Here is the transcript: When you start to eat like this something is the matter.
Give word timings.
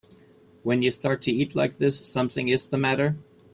When 0.63 0.81
you 0.81 0.89
start 0.89 1.21
to 1.21 1.31
eat 1.31 1.53
like 1.53 1.77
this 1.77 2.03
something 2.03 2.47
is 2.47 2.65
the 2.65 2.77
matter. 2.79 3.17